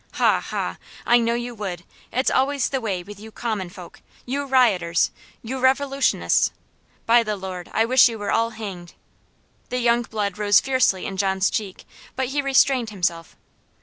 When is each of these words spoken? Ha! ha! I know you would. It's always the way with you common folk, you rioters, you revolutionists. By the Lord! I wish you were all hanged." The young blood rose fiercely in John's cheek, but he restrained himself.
Ha! 0.13 0.39
ha! 0.39 0.77
I 1.05 1.19
know 1.19 1.35
you 1.35 1.53
would. 1.53 1.83
It's 2.11 2.31
always 2.31 2.69
the 2.69 2.81
way 2.81 3.03
with 3.03 3.19
you 3.19 3.31
common 3.31 3.69
folk, 3.69 4.01
you 4.25 4.45
rioters, 4.47 5.11
you 5.43 5.59
revolutionists. 5.59 6.51
By 7.05 7.21
the 7.21 7.35
Lord! 7.35 7.69
I 7.71 7.85
wish 7.85 8.09
you 8.09 8.17
were 8.17 8.31
all 8.31 8.49
hanged." 8.49 8.95
The 9.69 9.77
young 9.77 10.01
blood 10.01 10.39
rose 10.39 10.59
fiercely 10.59 11.05
in 11.05 11.17
John's 11.17 11.51
cheek, 11.51 11.85
but 12.15 12.29
he 12.29 12.41
restrained 12.41 12.89
himself. 12.89 13.35